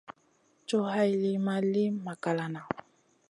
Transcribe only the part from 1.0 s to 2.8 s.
lìyn ma li makalana.